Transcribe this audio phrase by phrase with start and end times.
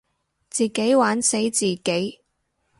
[0.49, 2.21] 自己玩死自己